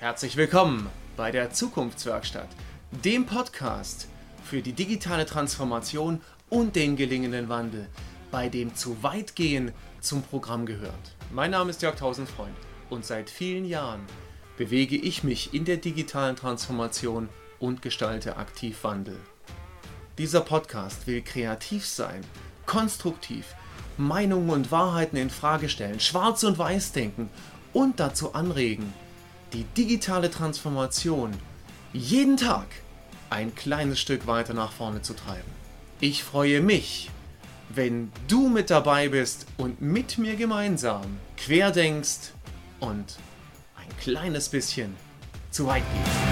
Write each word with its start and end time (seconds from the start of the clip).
Herzlich 0.00 0.38
willkommen 0.38 0.88
bei 1.14 1.30
der 1.30 1.50
Zukunftswerkstatt, 1.50 2.48
dem 3.04 3.26
Podcast 3.26 4.08
für 4.42 4.62
die 4.62 4.72
digitale 4.72 5.26
Transformation 5.26 6.22
und 6.48 6.74
den 6.74 6.96
gelingenden 6.96 7.50
Wandel, 7.50 7.86
bei 8.30 8.48
dem 8.48 8.74
zu 8.74 9.02
weit 9.02 9.36
gehen 9.36 9.72
zum 10.00 10.22
Programm 10.22 10.64
gehört. 10.64 11.16
Mein 11.30 11.50
Name 11.50 11.68
ist 11.68 11.82
Jörg 11.82 11.96
Tausendfreund 11.96 12.56
und 12.88 13.04
seit 13.04 13.28
vielen 13.28 13.66
Jahren 13.66 14.00
bewege 14.56 14.96
ich 14.96 15.22
mich 15.22 15.52
in 15.52 15.66
der 15.66 15.76
digitalen 15.76 16.34
Transformation 16.34 17.28
und 17.58 17.82
gestalte 17.82 18.38
aktiv 18.38 18.82
Wandel. 18.82 19.18
Dieser 20.16 20.40
Podcast 20.40 21.06
will 21.08 21.20
kreativ 21.20 21.84
sein, 21.86 22.22
konstruktiv, 22.64 23.54
Meinungen 23.98 24.48
und 24.48 24.72
Wahrheiten 24.72 25.18
in 25.18 25.28
Frage 25.28 25.68
stellen, 25.68 26.00
schwarz 26.00 26.42
und 26.42 26.56
weiß 26.56 26.92
denken 26.92 27.28
und 27.74 28.00
dazu 28.00 28.32
anregen, 28.32 28.94
die 29.52 29.64
digitale 29.64 30.30
Transformation 30.30 31.32
jeden 31.92 32.36
Tag 32.36 32.66
ein 33.30 33.54
kleines 33.54 34.00
Stück 34.00 34.26
weiter 34.26 34.54
nach 34.54 34.72
vorne 34.72 35.02
zu 35.02 35.14
treiben. 35.14 35.50
Ich 36.00 36.24
freue 36.24 36.60
mich, 36.60 37.10
wenn 37.68 38.10
du 38.28 38.48
mit 38.48 38.70
dabei 38.70 39.08
bist 39.08 39.46
und 39.56 39.80
mit 39.80 40.18
mir 40.18 40.36
gemeinsam 40.36 41.18
querdenkst 41.36 42.32
und 42.80 43.16
ein 43.76 43.96
kleines 43.98 44.48
bisschen 44.48 44.94
zu 45.50 45.66
weit 45.66 45.84
gehst. 45.94 46.29